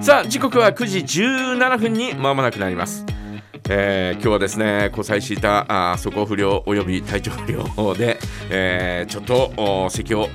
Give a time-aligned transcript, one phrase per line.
[0.00, 3.04] さあ時刻は9時17分にまもなくなります。
[3.68, 8.18] えー、今日はですね交際したあ素行不良および体調不良で、
[8.50, 10.26] えー、ちょっと席を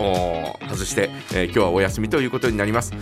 [0.70, 2.94] 外して、えー、今日はお休みということになります、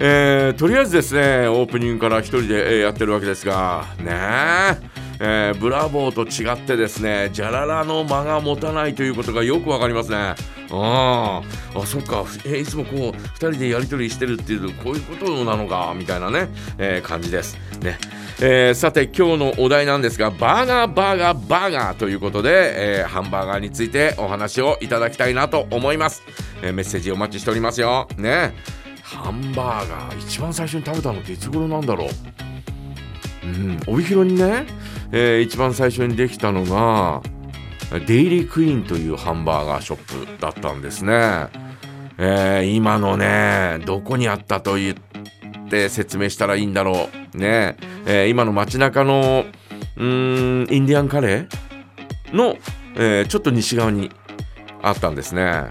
[0.00, 4.97] えー、とりあえずですねオープニングから1人でやってるわけですがねえ。
[5.20, 10.34] ー、ブラボーと違ってですねじゃららの間が持たないということがよくわかりますね。
[10.70, 11.42] あ
[11.74, 17.58] あそっか、えー、いつもこう2人でやり取りしてるっていうこういうことなのかみたいなね、えー、感じです。
[17.80, 17.98] ね。
[18.40, 26.22] えー、さて今日のお題なんですがバーガーバーガーバーガーということで、えー、ハンバーガーについてお話をいただきたいなと思います、
[26.62, 28.06] えー、メッセージお待ちしておりますよ。
[28.16, 28.54] ね。
[29.02, 32.08] ハンバーガー一番最初に食べたのっていつ頃なんだろう？
[33.46, 33.80] うん。
[33.86, 34.66] 帯広にね、
[35.12, 37.22] えー、一番最初にできたのが
[38.06, 41.48] デイリークイーンというハンバーガーショップだったんですね、
[42.18, 47.76] えー、今のねどこにあったと言って説明したらいいんだろうね
[48.06, 49.44] えー、今の街中の
[49.96, 52.56] うんインディアンカレーの、
[52.94, 54.10] えー、ちょっと西側に
[54.80, 55.64] あったんですね。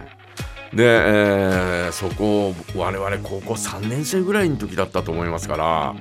[0.73, 5.95] で、えー、そこを我々高校3年生ぐらいの時だったと思いますから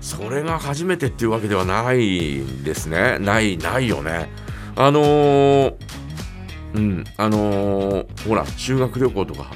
[0.00, 4.30] それが初めてっていうわけではないですねないないよね
[4.76, 5.74] あのー、
[6.74, 9.50] うんあのー、ほら修学旅行とか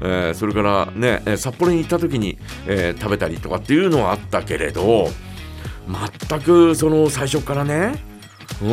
[0.00, 2.36] えー、それからね札幌に行った時に、
[2.66, 5.08] えー、食べたりとかっていうのはあったけれど
[6.28, 7.94] 全くその最初からね、
[8.62, 8.68] うん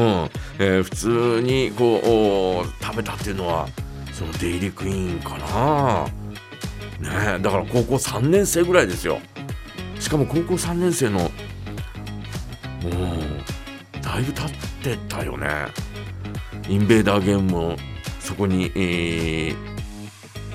[0.59, 3.67] えー、普通にこう食べたっていうのは
[4.13, 6.07] そのデイリークイーンかな。
[7.01, 9.19] ね、だから高校3年生ぐらいですよ。
[10.11, 11.31] しかも高校3年生のもう
[14.03, 14.51] だいぶ経っ
[14.83, 15.47] てたよね。
[16.67, 17.77] インベーダーゲームも
[18.19, 19.55] そこに、えー、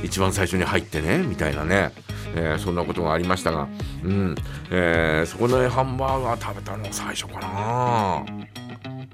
[0.03, 1.91] 一番最初に入ってねみたいなね、
[2.34, 3.67] えー、そんなことがありましたが、
[4.05, 4.34] うん
[4.71, 8.27] えー、そこでハンバーガー食べたの最初かな。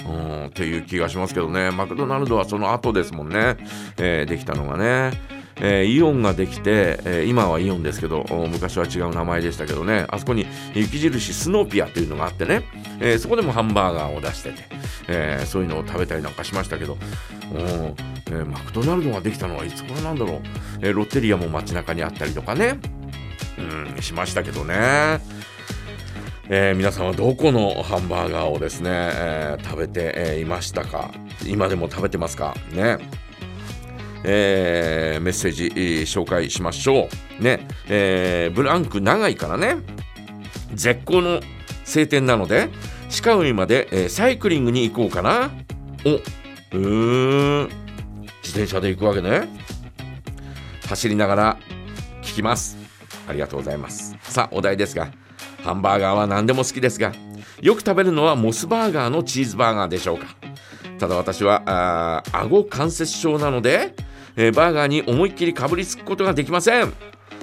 [0.05, 3.57] うん、っていう気がしますけどねマクドナルドはその後ですもんね、
[3.97, 5.32] えー、できたのがね。
[5.57, 10.07] えー、イオンができて、えー、今はイオンですけど昔は違う名前でしたけどね。
[10.09, 12.63] あそこに雪印スノーピアというのがあってね、
[13.01, 14.65] えー、そこでもハンバーガーを出してて、
[15.09, 16.97] えそういうのを食べたりなんかしましたけど、
[17.55, 20.41] えー、マクドナルドができたのはいつ頃なんだろう、
[20.81, 22.79] えー、ロッテリアも街中にあったりとかね、
[23.97, 25.21] うん、しましたけどね。
[26.49, 31.11] えー、皆さんはどこのハンバーガーをですね、えー、食べて、えー、いましたか？
[31.47, 32.55] 今でも食べてますか？
[32.73, 32.99] ね。
[34.25, 35.65] えー、メッセージ、
[36.03, 37.09] 紹介しましょ
[37.41, 37.43] う。
[37.43, 39.77] ね、えー、ブランク長いからね。
[40.75, 41.41] 絶好の
[41.85, 42.71] 晴天なので
[43.23, 45.51] 鹿海まで、えー、サイクリングに行こうかな。
[46.05, 47.69] おうーん。
[48.43, 49.49] 自転車で行くわけね。
[50.89, 51.59] 走りながら
[52.23, 52.77] 聞きます。
[53.29, 54.17] ありがとうございます。
[54.23, 55.11] さあお題ですが
[55.63, 57.13] ハンバーガーは何でも好きですが
[57.61, 60.27] よく食べるのはモスバーガーのチーズバーガーでしょうか。
[60.99, 63.95] ただ私はあ顎関節症なので、
[64.37, 66.93] えー、バーガーに思いっきりかぶりつくことができません。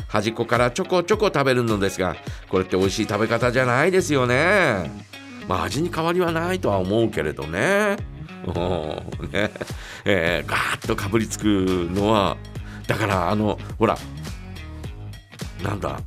[0.07, 2.15] 端っこからちょこちょこ食べるのですが
[2.47, 4.89] これって美味しい食べ方じゃないですよね。
[5.47, 7.97] まあ味に変わりはないとは思うけれどね。
[9.31, 9.51] ね。
[10.05, 11.45] えー、ガーッとかぶりつく
[11.91, 12.37] のは
[12.87, 13.97] だからあのほら
[15.63, 15.99] なんだ。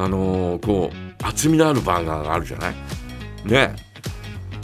[0.00, 2.74] あのー、こう厚みのあるバーガーがあるじゃない。
[3.44, 3.87] ね。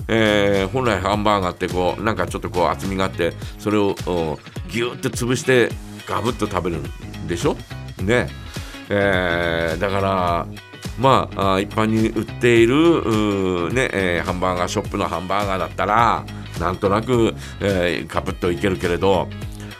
[0.09, 3.95] えー、本来ハンバーガーってこうなんかちょっとこう厚みがあってそれを
[4.69, 5.71] ギューって潰して
[6.07, 7.57] ガブッと食べるんでしょ？
[8.03, 8.29] ね。
[8.91, 10.47] えー、だから
[10.99, 16.25] まあ、一般に売っているねえー、ハンバーガーショップのハンバーガーだったら
[16.61, 19.27] なんとなく、えー、カプッといけるけれど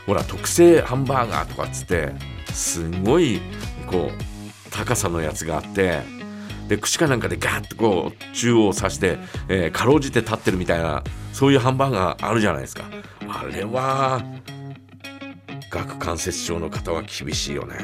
[0.07, 2.11] ほら特製ハンバーガーとかっつって
[2.51, 3.39] すごい
[3.87, 6.01] こう高さのやつがあって
[6.67, 9.17] で串かなんかでガッとこう中央を刺して、
[9.49, 11.03] えー、かろうじて立ってるみたいな
[11.33, 12.85] そういうハンバーガーあるじゃないですか。
[13.27, 14.23] あれは
[15.69, 17.75] 顎関節症の方は厳しいよね。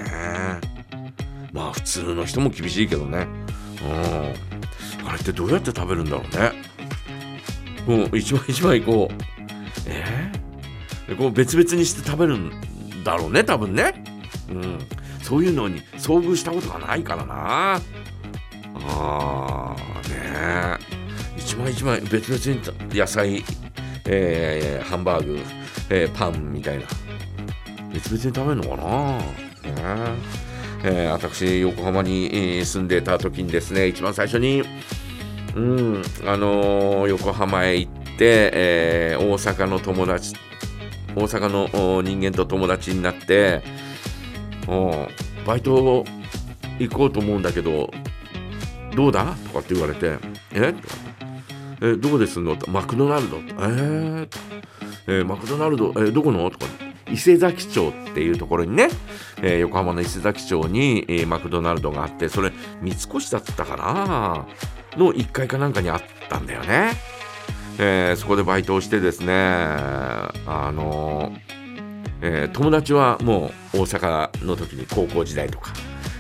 [1.51, 3.28] まあ普通の人も厳しいけどね。
[3.83, 5.07] うん。
[5.07, 6.54] あれってどうやって食べるんだろうね。
[7.86, 9.24] もう一枚一枚こう
[9.88, 14.04] えー、こう別々にして食べるんだろうね多分ね。
[14.50, 14.80] うん。
[15.22, 17.81] そういうのに遭遇したことがないからな。
[18.88, 20.78] あーね
[21.38, 22.62] 一枚一枚別々
[22.92, 23.44] に野菜、
[24.06, 25.39] えー、ハンバーグ、
[25.89, 26.86] えー、パンみたいな。
[27.94, 29.18] 別々に食べるのかな？
[29.18, 29.25] ね
[30.83, 31.07] え。
[31.07, 34.63] ー、私、横浜に住んでた時にですね、一番最初に、
[35.56, 40.36] うん、あのー、横浜へ行って、えー、大阪の友達、
[41.16, 43.62] 大阪の人間と友達になって、
[45.45, 46.06] バイト
[46.80, 47.92] 行こうと思うんだけど
[48.95, 49.35] どうだ？
[49.47, 50.17] とかって言われて
[50.53, 50.73] え？
[51.81, 53.38] えどこですんのマクドナルド。
[53.38, 54.27] えー、
[55.07, 56.49] えー、マクドナルド、えー、どこの？
[56.49, 56.65] とか。
[57.09, 58.88] 伊勢崎町っていうところにね、
[59.41, 64.47] えー、横浜の伊勢崎町に、えー、マクドナルドがあってそれ三越だったかな？
[64.97, 66.91] の1階かなんかにあったんだよね、
[67.79, 70.31] えー、そこでバイトをしてですねあ
[70.73, 71.33] の
[72.21, 75.73] えー、友達はもう大阪の時に高校時代とか、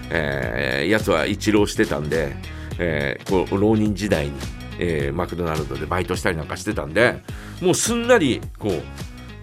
[0.09, 2.35] えー、やつは一浪してたんで、
[2.81, 4.33] えー、こう浪人時代に、
[4.79, 7.21] えー、マクドナルドでバイトしたりなんかしてたんで
[7.61, 8.81] もうすんなりこう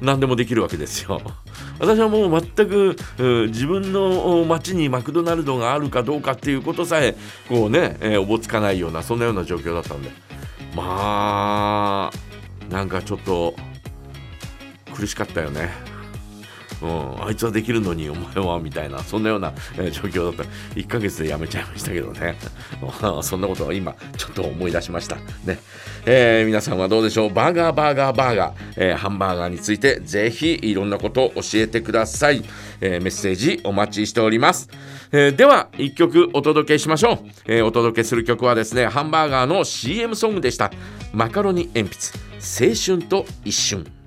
[0.05, 1.21] 何でもできるわけですよ。
[1.81, 2.97] 私はもう全く、
[3.49, 7.17] 自分の町にマクドナルドがあるかどうかっていうことさえ
[7.49, 10.11] こうね、えー、おぼつかないようなそんなような状況だったんで
[10.75, 13.55] まあなんかちょっと
[14.95, 15.88] 苦しかったよね。
[16.83, 20.45] うん、あいつはできるのにお前はみたいなそんなような、状況だった。
[20.75, 22.37] 1ヶ月で辞めちゃいましたけどね。
[23.23, 25.17] そんなことは今ちょっと思い出しました。
[25.45, 25.59] ね、
[26.07, 27.33] えー、皆さんはどうでしょう？
[27.33, 32.45] バーガーバーガーバーガー、えー、ハンバーガーについてぜひいろんなことを教えてください、
[32.81, 34.69] えメッセージお待ちしております、
[35.13, 40.71] えでは1曲お届けしましょう、えお届けする曲はですねハンバーガーの CM ソングでした。
[41.13, 43.98] マカロニ鉛筆青春と一瞬。